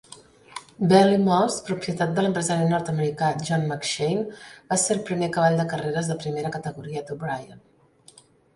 [0.91, 4.25] Ballymoss, propietat de l'empresari nord-americà John McShain,
[4.73, 7.65] va ser el primer cavall de carreres de primera categoria d'O'Brien.